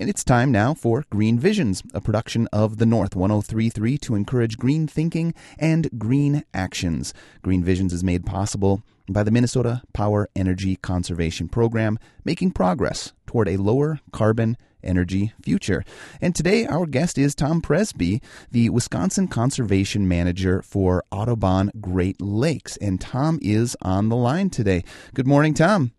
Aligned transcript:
And 0.00 0.08
it's 0.08 0.24
time 0.24 0.50
now 0.50 0.72
for 0.72 1.04
Green 1.10 1.38
Visions, 1.38 1.82
a 1.92 2.00
production 2.00 2.48
of 2.54 2.78
the 2.78 2.86
North 2.86 3.14
1033 3.14 3.98
to 3.98 4.14
encourage 4.14 4.56
green 4.56 4.86
thinking 4.86 5.34
and 5.58 5.90
green 5.98 6.42
actions. 6.54 7.12
Green 7.42 7.62
Visions 7.62 7.92
is 7.92 8.02
made 8.02 8.24
possible 8.24 8.82
by 9.10 9.22
the 9.22 9.30
Minnesota 9.30 9.82
Power 9.92 10.26
Energy 10.34 10.76
Conservation 10.76 11.48
Program, 11.48 11.98
making 12.24 12.52
progress 12.52 13.12
toward 13.26 13.46
a 13.46 13.58
lower 13.58 14.00
carbon 14.10 14.56
energy 14.82 15.34
future. 15.42 15.84
And 16.18 16.34
today, 16.34 16.64
our 16.64 16.86
guest 16.86 17.18
is 17.18 17.34
Tom 17.34 17.60
Prestby, 17.60 18.22
the 18.50 18.70
Wisconsin 18.70 19.28
Conservation 19.28 20.08
Manager 20.08 20.62
for 20.62 21.04
Audubon 21.12 21.72
Great 21.78 22.22
Lakes. 22.22 22.78
And 22.78 22.98
Tom 22.98 23.38
is 23.42 23.76
on 23.82 24.08
the 24.08 24.16
line 24.16 24.48
today. 24.48 24.82
Good 25.12 25.26
morning, 25.26 25.52
Tom. 25.52 25.92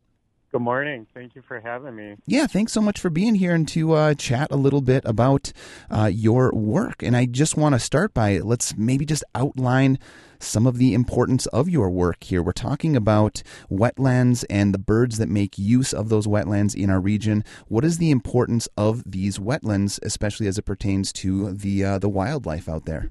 Good 0.52 0.61
morning. 0.61 1.07
Thank 1.13 1.33
you 1.36 1.41
for 1.41 1.61
having 1.61 1.95
me. 1.95 2.17
Yeah, 2.25 2.45
thanks 2.45 2.73
so 2.73 2.81
much 2.81 2.99
for 2.99 3.09
being 3.09 3.36
here 3.36 3.55
and 3.55 3.65
to 3.70 3.93
uh, 3.93 4.13
chat 4.15 4.52
a 4.52 4.57
little 4.57 4.81
bit 4.81 5.02
about 5.05 5.54
uh, 5.89 6.12
your 6.13 6.52
work. 6.53 7.02
And 7.02 7.16
I 7.16 7.26
just 7.26 7.55
want 7.55 7.73
to 7.73 7.80
start 7.80 8.13
by 8.13 8.38
let's 8.39 8.76
maybe 8.76 9.05
just 9.05 9.23
outline 9.34 9.98
some 10.40 10.67
of 10.67 10.77
the 10.77 10.93
importance 10.93 11.45
of 11.48 11.70
your 11.70 11.90
work 11.90 12.26
here. 12.26 12.43
We're 12.43 12.52
talking 12.52 12.98
about 12.98 13.43
wetlands 13.71 14.43
and 14.49 14.73
the 14.73 14.79
birds 14.79 15.20
that 15.20 15.29
make 15.29 15.57
use 15.57 15.93
of 15.93 16.09
those 16.09 16.27
wetlands 16.27 16.76
in 16.76 16.90
our 16.90 16.99
region. 16.99 17.45
What 17.70 17.85
is 17.85 17.98
the 17.98 18.12
importance 18.12 18.68
of 18.76 19.09
these 19.09 19.40
wetlands, 19.40 19.99
especially 20.04 20.48
as 20.48 20.57
it 20.57 20.63
pertains 20.63 21.13
to 21.13 21.54
the 21.54 21.85
uh, 21.85 21.99
the 21.99 22.09
wildlife 22.09 22.68
out 22.68 22.84
there? 22.84 23.09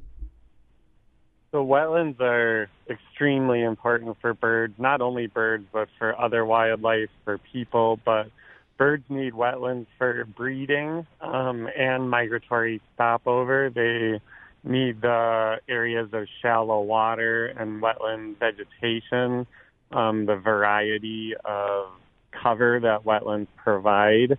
So 1.52 1.66
wetlands 1.66 2.20
are 2.20 2.68
extremely 2.88 3.62
important 3.62 4.16
for 4.20 4.34
birds, 4.34 4.74
not 4.78 5.00
only 5.00 5.26
birds, 5.26 5.66
but 5.72 5.88
for 5.98 6.18
other 6.18 6.44
wildlife, 6.46 7.08
for 7.24 7.38
people. 7.38 7.98
But 8.04 8.30
birds 8.78 9.04
need 9.08 9.32
wetlands 9.32 9.86
for 9.98 10.24
breeding 10.24 11.06
um, 11.20 11.68
and 11.76 12.08
migratory 12.08 12.80
stopover. 12.94 13.68
They 13.68 14.20
need 14.62 15.00
the 15.00 15.56
areas 15.68 16.10
of 16.12 16.26
shallow 16.40 16.82
water 16.82 17.46
and 17.46 17.82
wetland 17.82 18.36
vegetation, 18.38 19.44
um, 19.90 20.26
the 20.26 20.36
variety 20.36 21.34
of 21.44 21.88
cover 22.30 22.78
that 22.78 23.04
wetlands 23.04 23.48
provide. 23.56 24.38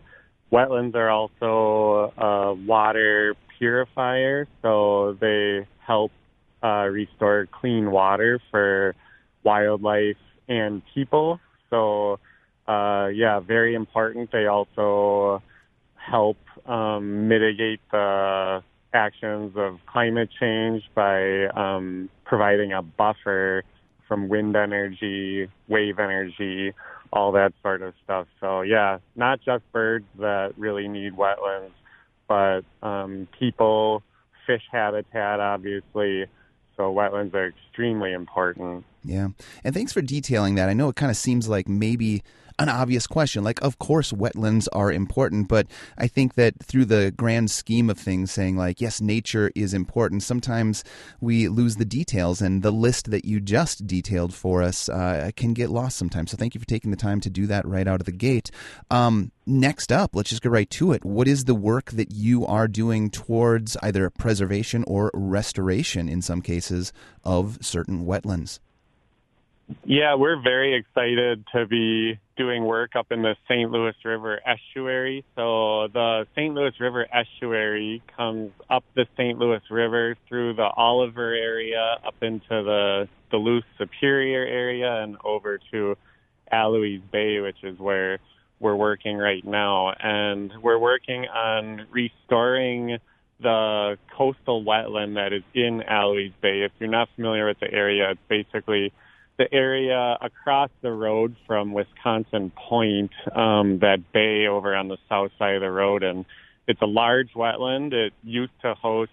Wetlands 0.50 0.96
are 0.96 1.09
also 1.09 2.14
a 2.18 2.53
water 2.53 3.36
purifier, 3.58 4.48
so 4.62 5.18
they 5.20 5.68
help 5.86 6.12
uh, 6.64 6.88
restore 6.92 7.48
clean 7.52 7.92
water 7.92 8.40
for 8.52 8.95
wildlife 9.44 10.17
and 10.48 10.81
people. 10.94 11.40
So, 11.70 12.20
uh, 12.68 13.08
yeah, 13.14 13.40
very 13.40 13.73
important. 13.76 14.31
They 14.31 14.45
also 14.45 15.42
help 15.95 16.38
um, 16.66 17.28
mitigate 17.28 17.80
the 17.92 18.64
actions 18.94 19.53
of 19.56 19.80
climate 19.86 20.30
change 20.40 20.84
by 20.94 21.45
um, 21.48 22.09
providing 22.26 22.73
a 22.73 22.81
buffer 22.81 23.64
from 24.08 24.28
wind 24.28 24.56
energy, 24.56 25.50
wave 25.70 26.00
energy, 26.00 26.73
all 27.14 27.31
that 27.31 27.53
sort 27.62 27.81
of 27.81 27.94
stuff. 28.03 28.28
So, 28.40 28.62
yeah, 28.62 28.98
not 29.16 29.40
just 29.42 29.64
birds 29.72 30.06
that 30.20 30.53
really 30.58 30.88
need 30.88 31.14
wetlands, 31.14 31.72
but 32.28 32.62
um, 32.86 33.28
people, 33.40 34.03
fish 34.46 34.64
habitat, 34.72 35.40
obviously 35.40 36.25
so 36.82 36.92
wetlands 36.92 37.34
are 37.36 37.48
extremely 37.48 38.12
important. 38.12 38.84
Yeah. 39.04 39.30
And 39.64 39.74
thanks 39.74 39.94
for 39.94 40.02
detailing 40.02 40.56
that. 40.56 40.70
I 40.70 40.74
know 40.74 40.90
it 40.90 40.96
kind 40.96 41.10
of 41.10 41.18
seems 41.18 41.50
like 41.50 41.68
maybe 41.68 42.24
an 42.60 42.70
obvious 42.70 43.08
question. 43.08 43.44
Like, 43.44 43.62
of 43.62 43.80
course, 43.80 44.12
wetlands 44.12 44.68
are 44.72 44.92
important, 44.92 45.48
but 45.48 45.68
I 45.98 46.08
think 46.08 46.36
that 46.36 46.64
through 46.64 46.86
the 46.86 47.12
grand 47.12 47.50
scheme 47.50 47.90
of 47.90 47.98
things, 47.98 48.32
saying, 48.32 48.58
like, 48.58 48.80
yes, 48.80 49.02
nature 49.02 49.52
is 49.56 49.74
important, 49.74 50.24
sometimes 50.24 50.84
we 51.20 51.48
lose 51.48 51.78
the 51.78 51.86
details, 51.86 52.42
and 52.42 52.62
the 52.62 52.72
list 52.72 53.10
that 53.10 53.26
you 53.26 53.40
just 53.40 53.88
detailed 53.88 54.34
for 54.34 54.62
us 54.62 54.90
uh, 54.90 55.31
can 55.36 55.54
get 55.54 55.72
lost 55.72 55.98
sometimes. 55.98 56.31
So, 56.31 56.38
thank 56.38 56.54
you 56.54 56.59
for 56.59 56.68
taking 56.68 56.92
the 56.92 56.98
time 56.98 57.20
to 57.22 57.30
do 57.30 57.48
that 57.48 57.66
right 57.66 57.88
out 57.88 58.00
of 58.00 58.06
the 58.06 58.12
gate. 58.12 58.52
Um, 58.92 59.31
next 59.46 59.92
up, 59.92 60.16
let's 60.16 60.30
just 60.30 60.44
get 60.44 60.52
right 60.52 60.70
to 60.72 60.92
it. 60.92 61.04
What 61.04 61.28
is 61.28 61.46
the 61.46 61.56
work 61.56 61.92
that 61.92 62.12
you 62.12 62.46
are 62.46 62.68
doing 62.68 63.09
towards 63.09 63.75
either 63.81 64.09
preservation 64.12 64.84
or 64.86 65.09
restoration, 65.14 66.08
in 66.08 66.22
some 66.22 66.42
cases, 66.42 66.94
of 67.24 67.58
certain 67.62 68.06
wetlands? 68.06 68.59
Yeah, 69.84 70.16
we're 70.16 70.42
very 70.42 70.76
excited 70.76 71.46
to 71.54 71.66
be 71.68 72.20
doing 72.38 72.64
work 72.64 72.96
up 72.96 73.12
in 73.12 73.22
the 73.22 73.36
St. 73.48 73.70
Louis 73.70 73.94
River 74.04 74.40
estuary. 74.46 75.24
So 75.36 75.88
the 75.88 76.26
St. 76.36 76.54
Louis 76.54 76.74
River 76.80 77.06
estuary 77.14 78.02
comes 78.16 78.52
up 78.70 78.84
the 78.96 79.06
St. 79.18 79.38
Louis 79.38 79.62
River 79.70 80.16
through 80.28 80.56
the 80.56 80.68
Oliver 80.76 81.34
area 81.34 81.98
up 82.06 82.16
into 82.22 82.42
the 82.50 83.08
Duluth 83.30 83.64
Superior 83.78 84.46
area 84.46 85.04
and 85.04 85.18
over 85.24 85.60
to 85.72 85.96
Allouez 86.52 87.02
Bay, 87.12 87.40
which 87.40 87.64
is 87.64 87.78
where 87.80 88.20
we're 88.60 88.76
working 88.76 89.18
right 89.18 89.46
now. 89.46 89.94
And 90.00 90.52
we're 90.62 90.80
working 90.80 91.26
on 91.26 91.88
restoring 91.92 92.98
the 93.42 93.98
coastal 94.18 94.64
wetland 94.64 95.16
that 95.16 95.34
is 95.34 95.44
in 95.54 95.81
Allouez 95.90 96.34
Bay. 96.42 96.62
If 96.62 96.72
you're 96.80 96.90
not 96.90 97.10
familiar 97.16 97.48
with 97.48 97.60
the 97.60 97.72
area, 97.72 98.12
it's 98.12 98.22
basically 98.28 98.94
the 99.41 99.52
area 99.56 100.18
across 100.22 100.69
the 100.84 100.91
road 100.91 101.35
from 101.47 101.74
Wisconsin 101.74 102.52
Point, 102.56 103.09
um, 103.35 103.79
that 103.79 104.12
bay 104.13 104.46
over 104.46 104.75
on 104.75 104.88
the 104.88 104.97
south 105.09 105.31
side 105.40 105.56
of 105.56 105.62
the 105.62 105.72
road, 105.72 106.03
and 106.03 106.25
it's 106.68 106.81
a 106.84 106.85
large 106.85 107.34
wetland. 107.34 107.91
It 107.91 108.13
used 108.24 108.51
to 108.62 108.75
host 108.75 109.12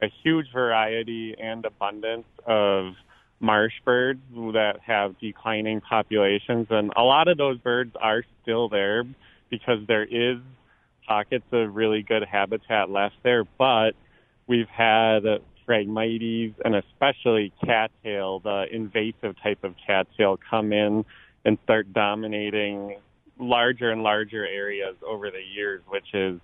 a 0.00 0.06
huge 0.22 0.46
variety 0.52 1.34
and 1.40 1.64
abundance 1.64 2.26
of 2.46 2.92
marsh 3.40 3.72
birds 3.84 4.20
that 4.32 4.74
have 4.86 5.18
declining 5.18 5.80
populations, 5.80 6.68
and 6.70 6.92
a 6.96 7.02
lot 7.02 7.26
of 7.26 7.36
those 7.36 7.58
birds 7.58 7.96
are 8.00 8.22
still 8.42 8.68
there 8.68 9.02
because 9.50 9.80
there 9.88 10.04
is 10.04 10.38
pockets 11.04 11.44
of 11.50 11.74
really 11.74 12.02
good 12.02 12.22
habitat 12.22 12.90
left 12.90 13.16
there, 13.24 13.42
but 13.58 13.90
we've 14.46 14.68
had 14.68 15.24
Phragmites 15.66 16.54
and 16.64 16.74
especially 16.74 17.52
cattail, 17.64 18.40
the 18.40 18.66
invasive 18.70 19.36
type 19.42 19.64
of 19.64 19.74
cattail, 19.86 20.38
come 20.50 20.72
in 20.72 21.04
and 21.44 21.58
start 21.64 21.92
dominating 21.92 22.98
larger 23.38 23.90
and 23.90 24.02
larger 24.02 24.46
areas 24.46 24.96
over 25.06 25.30
the 25.30 25.42
years, 25.54 25.82
which 25.88 26.14
is 26.14 26.40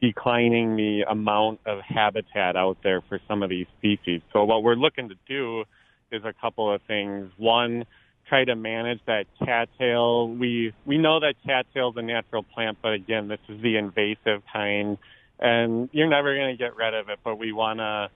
declining 0.00 0.76
the 0.76 1.04
amount 1.08 1.60
of 1.66 1.80
habitat 1.80 2.56
out 2.56 2.78
there 2.82 3.00
for 3.08 3.20
some 3.26 3.42
of 3.42 3.50
these 3.50 3.66
species. 3.78 4.20
So 4.32 4.44
what 4.44 4.62
we're 4.62 4.74
looking 4.74 5.08
to 5.08 5.16
do 5.26 5.64
is 6.12 6.22
a 6.24 6.32
couple 6.40 6.72
of 6.72 6.80
things. 6.82 7.30
One, 7.36 7.84
try 8.28 8.44
to 8.44 8.54
manage 8.54 9.00
that 9.06 9.26
cattail. 9.44 10.28
We 10.28 10.72
we 10.86 10.98
know 10.98 11.20
that 11.20 11.34
cattail 11.44 11.90
is 11.90 11.96
a 11.96 12.02
natural 12.02 12.42
plant, 12.42 12.78
but 12.82 12.92
again, 12.92 13.28
this 13.28 13.40
is 13.48 13.60
the 13.62 13.76
invasive 13.76 14.42
kind, 14.52 14.98
and 15.40 15.88
you're 15.92 16.08
never 16.08 16.34
going 16.36 16.56
to 16.56 16.62
get 16.62 16.76
rid 16.76 16.94
of 16.94 17.08
it. 17.08 17.18
But 17.24 17.36
we 17.36 17.52
want 17.52 17.80
to 17.80 18.10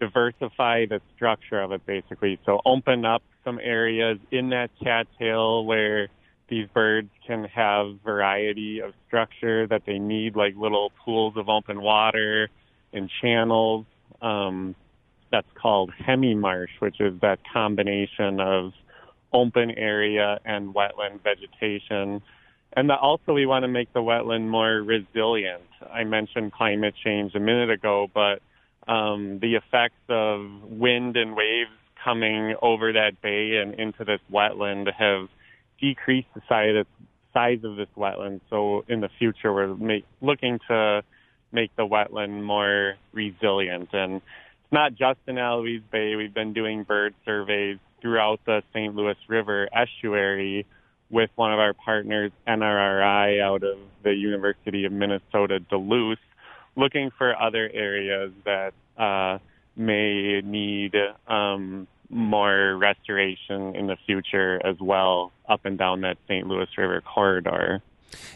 diversify 0.00 0.86
the 0.86 1.00
structure 1.14 1.60
of 1.60 1.72
it 1.72 1.84
basically. 1.86 2.38
So 2.44 2.60
open 2.64 3.04
up 3.04 3.22
some 3.44 3.58
areas 3.62 4.18
in 4.30 4.50
that 4.50 4.70
cattail 4.82 5.64
where 5.64 6.08
these 6.48 6.68
birds 6.72 7.10
can 7.26 7.44
have 7.44 7.98
variety 8.04 8.80
of 8.80 8.92
structure 9.06 9.66
that 9.66 9.82
they 9.86 9.98
need, 9.98 10.36
like 10.36 10.54
little 10.56 10.92
pools 11.04 11.36
of 11.36 11.48
open 11.48 11.80
water 11.82 12.48
and 12.92 13.10
channels. 13.20 13.84
Um, 14.22 14.74
that's 15.32 15.48
called 15.60 15.92
hemi-marsh, 15.98 16.70
which 16.78 17.00
is 17.00 17.20
that 17.20 17.40
combination 17.52 18.40
of 18.40 18.72
open 19.32 19.72
area 19.72 20.38
and 20.44 20.72
wetland 20.72 21.20
vegetation. 21.22 22.22
And 22.76 22.92
also, 22.92 23.32
we 23.32 23.46
want 23.46 23.64
to 23.64 23.68
make 23.68 23.92
the 23.92 24.00
wetland 24.00 24.48
more 24.48 24.82
resilient. 24.82 25.62
I 25.92 26.04
mentioned 26.04 26.52
climate 26.52 26.94
change 27.02 27.34
a 27.34 27.40
minute 27.40 27.70
ago, 27.70 28.08
but 28.12 28.40
um, 28.86 29.38
the 29.40 29.54
effects 29.54 30.00
of 30.08 30.62
wind 30.62 31.16
and 31.16 31.34
waves 31.34 31.70
coming 32.02 32.54
over 32.62 32.92
that 32.92 33.20
bay 33.20 33.56
and 33.56 33.74
into 33.74 34.04
this 34.04 34.20
wetland 34.32 34.92
have 34.92 35.28
decreased 35.80 36.28
the 36.34 36.42
size 36.48 36.76
of, 36.76 37.76
this 37.76 37.88
wetland. 37.96 38.40
So 38.48 38.84
in 38.88 39.00
the 39.00 39.10
future, 39.18 39.52
we're 39.52 39.74
make, 39.74 40.06
looking 40.22 40.58
to 40.68 41.02
make 41.52 41.74
the 41.76 41.86
wetland 41.86 42.42
more 42.42 42.94
resilient. 43.12 43.90
And 43.92 44.16
it's 44.16 44.72
not 44.72 44.94
just 44.94 45.18
in 45.26 45.34
Allouez 45.34 45.82
Bay. 45.90 46.16
We've 46.16 46.32
been 46.32 46.54
doing 46.54 46.84
bird 46.84 47.14
surveys 47.26 47.78
throughout 48.00 48.40
the 48.46 48.62
St. 48.72 48.94
Louis 48.94 49.16
River 49.28 49.68
estuary 49.74 50.64
with 51.10 51.30
one 51.36 51.52
of 51.52 51.58
our 51.58 51.74
partners, 51.74 52.32
NRRI, 52.48 53.40
out 53.42 53.62
of 53.62 53.78
the 54.02 54.14
University 54.14 54.84
of 54.84 54.92
Minnesota 54.92 55.60
Duluth 55.60 56.18
looking 56.76 57.10
for 57.16 57.40
other 57.40 57.70
areas 57.72 58.32
that 58.44 58.74
uh, 58.98 59.38
may 59.76 60.40
need 60.42 60.94
um, 61.26 61.86
more 62.08 62.76
restoration 62.76 63.74
in 63.74 63.86
the 63.86 63.96
future 64.06 64.64
as 64.64 64.76
well, 64.80 65.32
up 65.48 65.64
and 65.64 65.78
down 65.78 66.02
that 66.02 66.18
St. 66.28 66.46
Louis 66.46 66.68
River 66.76 67.00
corridor. 67.00 67.82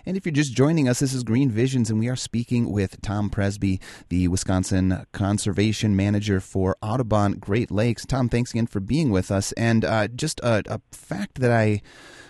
And 0.05 0.17
if 0.17 0.27
you're 0.27 0.33
just 0.33 0.53
joining 0.53 0.89
us, 0.89 0.99
this 0.99 1.13
is 1.13 1.23
Green 1.23 1.51
Visions, 1.51 1.91
and 1.91 1.99
we 1.99 2.09
are 2.09 2.17
speaking 2.17 2.71
with 2.71 3.01
Tom 3.03 3.31
Prestby, 3.31 3.81
the 4.09 4.29
Wisconsin 4.29 5.07
Conservation 5.13 5.95
Manager 5.95 6.41
for 6.41 6.77
Audubon 6.83 7.35
Great 7.35 7.71
Lakes. 7.71 8.05
Tom, 8.05 8.29
thanks 8.29 8.51
again 8.51 8.67
for 8.67 8.81
being 8.81 9.11
with 9.11 9.31
us. 9.31 9.53
And 9.53 9.85
uh, 9.85 10.09
just 10.09 10.41
a, 10.41 10.63
a, 10.67 10.81
fact 10.91 11.41
that 11.41 11.53
I 11.53 11.83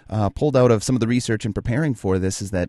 uh, 0.08 0.28
pulled 0.28 0.56
out 0.56 0.70
of 0.70 0.82
some 0.82 0.96
of 0.96 1.00
the 1.00 1.06
research 1.06 1.46
in 1.46 1.52
preparing 1.52 1.94
for 1.94 2.18
this 2.18 2.42
is 2.42 2.50
that 2.50 2.68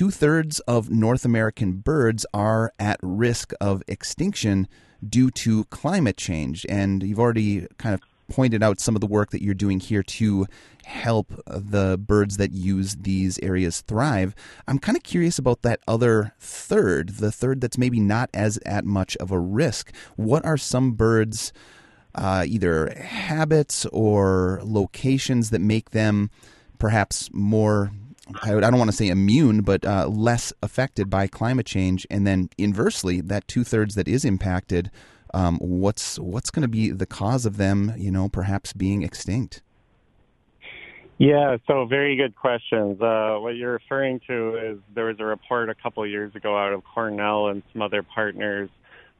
two 0.00 0.10
thirds 0.10 0.60
of 0.60 0.88
North 0.88 1.26
American 1.26 1.72
birds 1.72 2.24
are 2.32 2.72
at 2.78 2.98
risk 3.02 3.52
of 3.60 3.82
extinction 3.86 4.66
due 5.06 5.30
to 5.30 5.64
climate 5.66 6.16
change. 6.16 6.64
And 6.70 7.02
you've 7.02 7.20
already 7.20 7.66
kind 7.76 7.94
of 7.94 8.00
pointed 8.30 8.62
out 8.62 8.80
some 8.80 8.94
of 8.94 9.02
the 9.02 9.06
work 9.06 9.30
that 9.32 9.42
you're 9.42 9.52
doing 9.52 9.78
here 9.78 10.02
to 10.02 10.46
help 10.84 11.34
the 11.46 11.98
birds 11.98 12.38
that 12.38 12.50
use 12.50 12.96
these 12.98 13.38
areas 13.40 13.82
thrive. 13.82 14.34
I'm 14.66 14.78
kind 14.78 14.96
of 14.96 15.02
curious 15.02 15.38
about 15.38 15.60
that 15.60 15.80
other 15.86 16.32
third, 16.38 17.10
the 17.18 17.30
third 17.30 17.60
that's 17.60 17.76
maybe 17.76 18.00
not 18.00 18.30
as 18.32 18.58
at 18.64 18.86
much 18.86 19.18
of 19.18 19.30
a 19.30 19.38
risk. 19.38 19.94
What 20.16 20.46
are 20.46 20.56
some 20.56 20.92
birds' 20.92 21.52
uh, 22.14 22.46
either 22.48 22.88
habits 22.98 23.84
or 23.92 24.62
locations 24.64 25.50
that 25.50 25.60
make 25.60 25.90
them 25.90 26.30
perhaps 26.78 27.28
more 27.34 27.92
I, 28.42 28.52
don't 28.52 28.78
want 28.78 28.90
to 28.90 28.96
say 28.96 29.08
immune, 29.08 29.62
but 29.62 29.84
uh, 29.84 30.08
less 30.08 30.52
affected 30.62 31.10
by 31.10 31.26
climate 31.26 31.66
change. 31.66 32.06
And 32.10 32.26
then 32.26 32.48
inversely, 32.58 33.20
that 33.22 33.46
two 33.48 33.64
thirds 33.64 33.94
that 33.94 34.08
is 34.08 34.24
impacted, 34.24 34.90
um, 35.32 35.58
what's 35.58 36.18
what's 36.18 36.50
going 36.50 36.62
to 36.62 36.68
be 36.68 36.90
the 36.90 37.06
cause 37.06 37.46
of 37.46 37.56
them? 37.56 37.94
You 37.96 38.10
know, 38.10 38.28
perhaps 38.28 38.72
being 38.72 39.02
extinct. 39.02 39.62
Yeah, 41.18 41.58
so 41.66 41.84
very 41.84 42.16
good 42.16 42.34
questions. 42.34 43.00
Uh, 43.00 43.36
what 43.40 43.54
you're 43.54 43.72
referring 43.72 44.20
to 44.26 44.56
is 44.56 44.78
there 44.94 45.04
was 45.04 45.16
a 45.20 45.24
report 45.24 45.68
a 45.68 45.74
couple 45.74 46.06
years 46.06 46.34
ago 46.34 46.56
out 46.56 46.72
of 46.72 46.82
Cornell 46.82 47.48
and 47.48 47.62
some 47.74 47.82
other 47.82 48.02
partners 48.02 48.70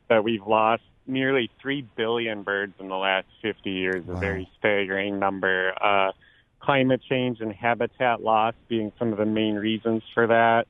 that 0.09 0.25
we've 0.25 0.47
lost 0.47 0.83
nearly 1.07 1.51
3 1.61 1.87
billion 1.97 2.43
birds 2.43 2.73
in 2.81 2.89
the 2.89 2.97
last 2.97 3.27
50 3.43 3.71
years, 3.71 4.07
wow. 4.07 4.15
a 4.15 4.19
very 4.19 4.49
staggering 4.59 5.19
number. 5.19 5.75
Uh, 5.79 6.13
climate 6.61 7.01
change 7.09 7.41
and 7.41 7.53
habitat 7.53 8.23
loss 8.23 8.55
being 8.69 8.93
some 8.99 9.13
of 9.13 9.19
the 9.19 9.25
main 9.25 9.55
reasons 9.55 10.03
for 10.15 10.27
that. 10.27 10.67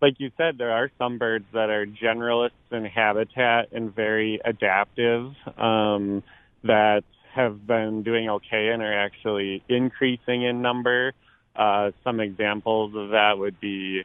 Like 0.00 0.14
you 0.18 0.30
said, 0.36 0.58
there 0.58 0.72
are 0.72 0.90
some 0.98 1.18
birds 1.18 1.46
that 1.52 1.70
are 1.70 1.86
generalists 1.86 2.50
in 2.70 2.84
habitat 2.84 3.72
and 3.72 3.94
very 3.94 4.40
adaptive 4.44 5.32
um, 5.56 6.22
that 6.64 7.02
have 7.34 7.66
been 7.66 8.02
doing 8.02 8.28
okay 8.30 8.68
and 8.68 8.82
are 8.82 9.00
actually 9.06 9.62
increasing 9.68 10.42
in 10.42 10.62
number. 10.62 11.12
Uh, 11.54 11.90
some 12.04 12.20
examples 12.20 12.94
of 12.94 13.10
that 13.10 13.38
would 13.38 13.60
be 13.60 14.04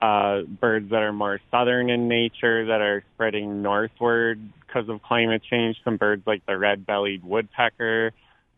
uh, 0.00 0.42
birds 0.42 0.90
that 0.90 1.02
are 1.02 1.12
more 1.12 1.40
southern 1.50 1.90
in 1.90 2.08
nature 2.08 2.66
that 2.66 2.80
are 2.80 3.04
spreading 3.14 3.62
northward 3.62 4.40
because 4.60 4.88
of 4.88 5.02
climate 5.02 5.42
change. 5.48 5.76
Some 5.84 5.96
birds 5.96 6.24
like 6.26 6.44
the 6.46 6.58
red-bellied 6.58 7.24
woodpecker 7.24 8.12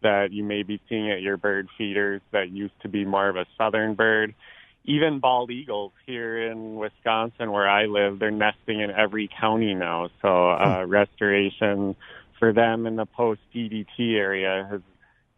that 0.04 0.32
you 0.32 0.44
may 0.44 0.62
be 0.62 0.80
seeing 0.88 1.10
at 1.10 1.20
your 1.20 1.36
bird 1.36 1.68
feeders 1.76 2.20
that 2.30 2.50
used 2.50 2.80
to 2.82 2.88
be 2.88 3.04
more 3.04 3.28
of 3.28 3.36
a 3.36 3.46
southern 3.58 3.94
bird. 3.94 4.34
Even 4.84 5.18
bald 5.18 5.50
eagles 5.50 5.92
here 6.06 6.50
in 6.50 6.76
Wisconsin, 6.76 7.50
where 7.50 7.68
I 7.68 7.86
live, 7.86 8.18
they're 8.18 8.30
nesting 8.30 8.80
in 8.80 8.90
every 8.90 9.28
county 9.40 9.74
now. 9.74 10.10
So 10.22 10.50
uh, 10.50 10.84
hmm. 10.84 10.90
restoration 10.90 11.96
for 12.38 12.52
them 12.52 12.86
in 12.86 12.96
the 12.96 13.06
post 13.06 13.40
DDT 13.54 14.14
area 14.16 14.68
has 14.70 14.80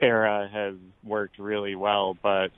era 0.00 0.48
has 0.52 0.74
worked 1.04 1.38
really 1.38 1.74
well. 1.74 2.16
But 2.20 2.48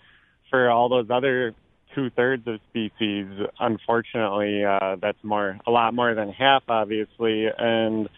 for 0.51 0.71
all 0.71 0.89
those 0.89 1.09
other 1.11 1.55
two 1.95 2.11
thirds 2.11 2.47
of 2.47 2.61
species, 2.71 3.27
unfortunately, 3.61 4.65
uh, 4.65 4.97
that's 5.01 5.23
more 5.23 5.59
a 5.67 5.71
lot 5.71 5.95
more 5.95 6.15
than 6.15 6.33
half, 6.33 6.63
obviously, 6.69 7.47
and 7.47 8.09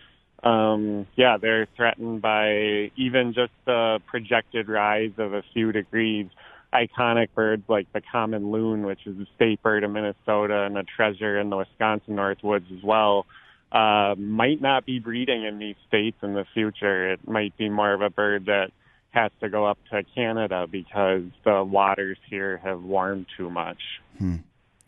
um, 0.43 1.07
yeah, 1.17 1.37
they're 1.37 1.67
threatened 1.77 2.23
by 2.23 2.91
even 2.97 3.35
just 3.35 3.53
the 3.67 4.01
projected 4.07 4.69
rise 4.69 5.13
of 5.19 5.35
a 5.35 5.43
few 5.53 5.73
degrees. 5.73 6.27
Iconic 6.73 7.29
birds 7.35 7.65
like 7.69 7.93
the 7.93 8.01
common 8.01 8.51
loon, 8.51 8.85
which 8.85 9.07
is 9.07 9.19
a 9.19 9.27
state 9.35 9.63
bird 9.63 9.83
of 9.83 9.91
Minnesota 9.91 10.63
and 10.63 10.79
a 10.79 10.85
treasure 10.85 11.39
in 11.39 11.51
the 11.51 11.57
Wisconsin 11.57 12.15
Northwoods 12.17 12.71
as 12.77 12.83
well, 12.83 13.27
uh, 13.73 14.15
might 14.17 14.61
not 14.61 14.87
be 14.87 14.99
breeding 14.99 15.45
in 15.45 15.59
these 15.59 15.77
states 15.89 16.17
in 16.23 16.35
the 16.35 16.45
future. 16.55 17.13
It 17.13 17.29
might 17.29 17.57
be 17.57 17.69
more 17.69 17.93
of 17.93 18.03
a 18.03 18.11
bird 18.11 18.47
that 18.47 18.71
has 19.11 19.33
to 19.41 19.49
go 19.49 19.67
up 19.67 19.79
to 19.91 20.05
Canada 20.15 20.67
because 20.71 21.25
the 21.45 21.65
waters 21.65 22.19
here 22.29 22.59
have 22.59 22.83
warmed 22.83 23.27
too 23.37 23.51
much. 23.51 23.79
Hmm. 24.19 24.37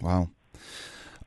Wow. 0.01 0.29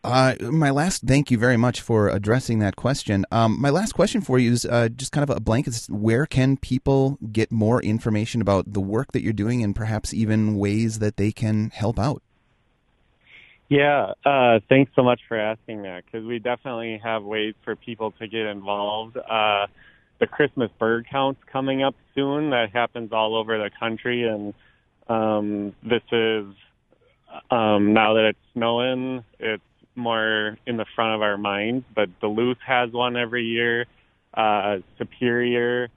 Uh, 0.05 0.35
my 0.51 0.69
last, 0.69 1.01
thank 1.01 1.31
you 1.31 1.37
very 1.37 1.57
much 1.57 1.81
for 1.81 2.09
addressing 2.09 2.59
that 2.59 2.75
question. 2.75 3.25
Um, 3.31 3.59
my 3.59 3.71
last 3.71 3.93
question 3.93 4.21
for 4.21 4.37
you 4.37 4.51
is 4.51 4.63
uh, 4.63 4.87
just 4.89 5.11
kind 5.11 5.27
of 5.27 5.35
a 5.35 5.39
blanket. 5.39 5.87
Where 5.89 6.27
can 6.27 6.57
people 6.57 7.17
get 7.31 7.51
more 7.51 7.81
information 7.81 8.39
about 8.39 8.71
the 8.71 8.81
work 8.81 9.13
that 9.13 9.23
you're 9.23 9.33
doing 9.33 9.63
and 9.63 9.75
perhaps 9.75 10.13
even 10.13 10.59
ways 10.59 10.99
that 10.99 11.17
they 11.17 11.31
can 11.31 11.71
help 11.71 11.97
out? 11.97 12.21
Yeah, 13.67 14.11
uh, 14.23 14.59
thanks 14.69 14.91
so 14.95 15.01
much 15.01 15.21
for 15.27 15.39
asking 15.39 15.81
that 15.81 16.05
because 16.05 16.23
we 16.23 16.37
definitely 16.37 17.01
have 17.03 17.23
ways 17.23 17.55
for 17.63 17.75
people 17.75 18.11
to 18.19 18.27
get 18.27 18.45
involved. 18.45 19.17
Uh, 19.17 19.65
the 20.19 20.27
Christmas 20.27 20.69
bird 20.77 21.07
count's 21.09 21.41
coming 21.51 21.81
up 21.81 21.95
soon. 22.13 22.51
That 22.51 22.69
happens 22.71 23.11
all 23.11 23.35
over 23.35 23.57
the 23.57 23.71
country, 23.79 24.27
and 24.27 24.53
um, 25.07 25.75
this 25.81 26.03
is 26.11 26.45
um, 27.49 27.93
now 27.93 28.13
that 28.13 28.25
it's 28.25 28.39
snowing, 28.53 29.23
it's 29.39 29.63
more 29.95 30.57
in 30.65 30.77
the 30.77 30.85
front 30.95 31.15
of 31.15 31.21
our 31.21 31.37
minds, 31.37 31.85
but 31.93 32.19
Duluth 32.19 32.57
has 32.65 32.91
one 32.91 33.17
every 33.17 33.45
year. 33.45 33.85
Uh, 34.33 34.77
Superior, 34.97 35.89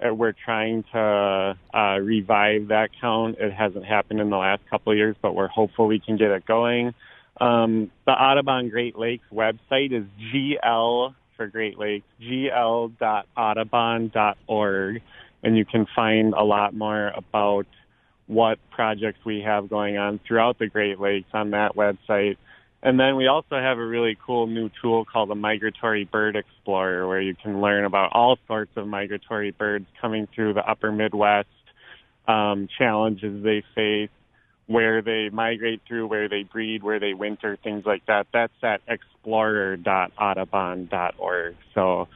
uh, 0.00 0.14
we're 0.14 0.34
trying 0.44 0.84
to 0.92 1.56
uh, 1.74 1.98
revive 2.00 2.68
that 2.68 2.90
count. 3.00 3.38
It 3.38 3.52
hasn't 3.52 3.84
happened 3.84 4.20
in 4.20 4.30
the 4.30 4.36
last 4.36 4.62
couple 4.68 4.92
of 4.92 4.98
years, 4.98 5.16
but 5.20 5.34
we're 5.34 5.48
hopeful 5.48 5.86
we 5.86 5.98
can 5.98 6.16
get 6.16 6.30
it 6.30 6.46
going. 6.46 6.94
Um, 7.40 7.90
the 8.04 8.12
Audubon 8.12 8.68
Great 8.68 8.96
Lakes 8.98 9.24
website 9.32 9.92
is 9.92 10.04
GL 10.32 11.14
for 11.36 11.46
Great 11.46 11.78
Lakes, 11.78 12.06
gl.audubon.org, 12.20 15.02
and 15.42 15.56
you 15.56 15.64
can 15.64 15.86
find 15.94 16.34
a 16.34 16.44
lot 16.44 16.74
more 16.74 17.08
about 17.08 17.66
what 18.26 18.58
projects 18.70 19.24
we 19.24 19.40
have 19.40 19.70
going 19.70 19.96
on 19.96 20.20
throughout 20.26 20.58
the 20.58 20.66
Great 20.66 21.00
Lakes 21.00 21.30
on 21.32 21.52
that 21.52 21.76
website. 21.76 22.36
And 22.82 22.98
then 22.98 23.14
we 23.16 23.26
also 23.26 23.56
have 23.56 23.78
a 23.78 23.84
really 23.84 24.16
cool 24.24 24.46
new 24.46 24.70
tool 24.80 25.04
called 25.04 25.28
the 25.30 25.34
Migratory 25.34 26.04
Bird 26.04 26.36
Explorer, 26.36 27.08
where 27.08 27.20
you 27.20 27.34
can 27.34 27.60
learn 27.60 27.84
about 27.84 28.12
all 28.12 28.38
sorts 28.46 28.70
of 28.76 28.86
migratory 28.86 29.50
birds 29.50 29.86
coming 30.00 30.28
through 30.32 30.54
the 30.54 30.64
upper 30.68 30.92
Midwest, 30.92 31.48
um, 32.28 32.68
challenges 32.78 33.42
they 33.42 33.64
face, 33.74 34.10
where 34.66 35.02
they 35.02 35.28
migrate 35.30 35.80
through, 35.88 36.06
where 36.06 36.28
they 36.28 36.44
breed, 36.44 36.84
where 36.84 37.00
they 37.00 37.14
winter, 37.14 37.58
things 37.64 37.84
like 37.84 38.06
that. 38.06 38.28
That's 38.32 38.52
at 38.62 38.80
explorer.audubon.org. 38.86 41.56
So 41.74 42.06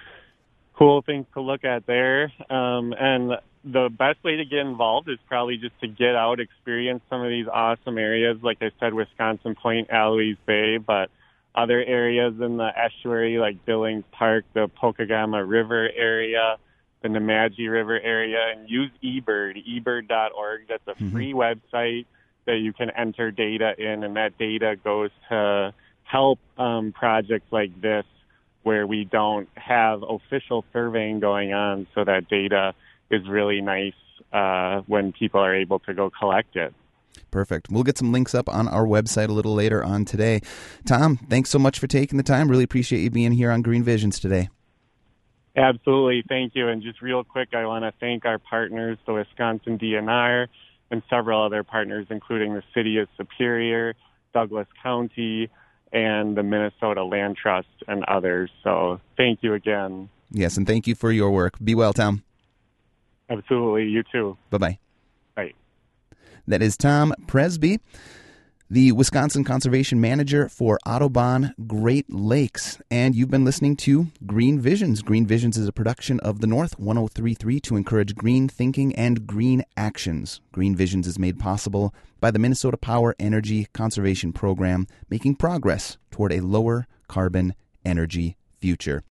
cool 0.78 1.02
things 1.02 1.26
to 1.35 1.40
look 1.40 1.64
at 1.64 1.87
there. 1.87 2.33
Um, 2.50 2.95
and 2.97 3.33
the 3.64 3.88
best 3.88 4.23
way 4.25 4.37
to 4.37 4.45
get 4.45 4.61
involved 4.61 5.09
is 5.09 5.19
probably 5.28 5.57
just 5.57 5.78
to 5.81 5.88
get 5.88 6.16
out, 6.16 6.40
experience 6.40 7.02
some 7.09 7.23
of 7.23 7.28
these 7.28 7.47
awesome 7.47 7.99
areas. 7.99 8.38
Like 8.42 8.59
I 8.61 8.71
said, 8.81 8.92
Wisconsin 8.92 9.54
Point, 9.54 9.88
Allouez 9.88 10.37
Bay, 10.47 10.78
but 10.78 11.11
other 11.54 11.83
areas 11.83 12.35
in 12.40 12.57
the 12.57 12.71
estuary 12.76 13.38
like 13.38 13.64
Billings 13.64 14.04
Park, 14.11 14.45
the 14.54 14.69
Pokegama 14.69 15.47
River 15.47 15.88
area, 15.95 16.57
the 17.02 17.09
Nemadji 17.09 17.71
River 17.71 18.00
area, 18.00 18.52
and 18.57 18.69
use 18.69 18.90
eBird, 19.02 19.62
ebird.org. 19.69 20.62
That's 20.69 20.83
a 20.87 20.92
mm-hmm. 20.92 21.12
free 21.12 21.33
website 21.33 22.07
that 22.47 22.57
you 22.57 22.73
can 22.73 22.90
enter 22.90 23.31
data 23.31 23.75
in, 23.78 24.02
and 24.02 24.16
that 24.16 24.38
data 24.38 24.76
goes 24.83 25.11
to 25.28 25.73
help 26.02 26.40
um, 26.59 26.92
projects 26.92 27.52
like 27.52 27.81
this 27.81 28.04
where 28.62 28.87
we 28.87 29.04
don't 29.04 29.49
have 29.57 30.02
official 30.02 30.64
surveying 30.73 31.21
going 31.21 31.52
on, 31.52 31.87
so 31.95 32.04
that 32.04 32.28
data 32.28 32.75
is 33.12 33.28
really 33.28 33.61
nice 33.61 33.95
uh, 34.33 34.83
when 34.87 35.12
people 35.12 35.40
are 35.40 35.54
able 35.54 35.78
to 35.81 35.95
go 35.95 36.11
collect 36.11 36.57
it. 36.57 36.75
Perfect. 37.31 37.71
We'll 37.71 37.83
get 37.83 37.99
some 37.99 38.12
links 38.12 38.35
up 38.35 38.49
on 38.49 38.69
our 38.69 38.85
website 38.87 39.28
a 39.28 39.33
little 39.33 39.54
later 39.54 39.83
on 39.83 40.04
today. 40.04 40.40
Tom, 40.87 41.16
thanks 41.16 41.50
so 41.50 41.59
much 41.59 41.78
for 41.78 41.87
taking 41.87 42.16
the 42.16 42.23
time. 42.23 42.50
Really 42.50 42.64
appreciate 42.64 43.00
you 43.00 43.11
being 43.11 43.33
here 43.33 43.50
on 43.50 43.62
Green 43.62 43.83
Visions 43.83 44.19
today. 44.19 44.49
Absolutely. 45.57 46.25
Thank 46.28 46.54
you. 46.54 46.69
And 46.69 46.83
just 46.83 47.02
real 47.02 47.25
quick, 47.25 47.50
I 47.54 47.66
want 47.66 47.85
to 47.85 47.92
thank 48.00 48.25
our 48.25 48.38
partners, 48.38 48.99
the 49.07 49.12
Wisconsin 49.12 49.78
DNR, 49.78 50.47
and 50.90 51.02
several 51.11 51.45
other 51.45 51.62
partners, 51.62 52.07
including 52.11 52.54
the 52.54 52.62
City 52.75 52.99
of 52.99 53.09
Superior, 53.16 53.95
Douglas 54.33 54.69
County, 54.83 55.50
and 55.92 56.37
the 56.37 56.42
Minnesota 56.42 57.04
Land 57.04 57.37
Trust, 57.37 57.69
and 57.87 58.04
others. 58.04 58.50
So 58.64 59.00
thank 59.16 59.42
you 59.42 59.52
again. 59.54 60.09
Yes, 60.31 60.57
and 60.57 60.66
thank 60.66 60.87
you 60.87 60.95
for 60.95 61.12
your 61.12 61.31
work. 61.31 61.59
Be 61.62 61.75
well, 61.75 61.92
Tom. 61.92 62.25
Absolutely. 63.32 63.88
You 63.88 64.02
too. 64.10 64.36
Bye 64.50 64.58
bye. 64.58 64.78
Bye. 65.34 65.52
That 66.46 66.62
is 66.62 66.76
Tom 66.76 67.14
Prestby 67.26 67.78
the 68.72 68.90
Wisconsin 68.90 69.44
Conservation 69.44 70.00
Manager 70.00 70.48
for 70.48 70.78
Audubon 70.86 71.54
Great 71.66 72.10
Lakes. 72.10 72.78
And 72.90 73.14
you've 73.14 73.30
been 73.30 73.44
listening 73.44 73.76
to 73.76 74.06
Green 74.24 74.58
Visions. 74.58 75.02
Green 75.02 75.26
Visions 75.26 75.58
is 75.58 75.68
a 75.68 75.72
production 75.72 76.18
of 76.20 76.40
the 76.40 76.46
North 76.46 76.78
1033 76.78 77.60
to 77.60 77.76
encourage 77.76 78.14
green 78.14 78.48
thinking 78.48 78.94
and 78.94 79.26
green 79.26 79.62
actions. 79.76 80.40
Green 80.52 80.74
Visions 80.74 81.06
is 81.06 81.18
made 81.18 81.38
possible 81.38 81.94
by 82.18 82.30
the 82.30 82.38
Minnesota 82.38 82.78
Power 82.78 83.14
Energy 83.18 83.66
Conservation 83.74 84.32
Program, 84.32 84.86
making 85.10 85.34
progress 85.34 85.98
toward 86.10 86.32
a 86.32 86.40
lower 86.40 86.86
carbon 87.08 87.54
energy 87.84 88.38
future. 88.58 89.00